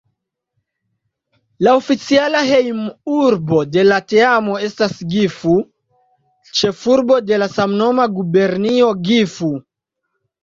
La 1.65 1.73
oficiala 1.79 2.39
hejmurbo 2.47 3.59
de 3.75 3.83
la 3.89 3.99
teamo 4.13 4.55
estas 4.69 4.95
Gifu, 5.11 5.53
ĉefurbo 6.61 7.19
de 7.27 7.39
la 7.43 7.49
samnoma 7.59 8.07
gubernio 8.21 8.89
Gifu. 9.11 9.51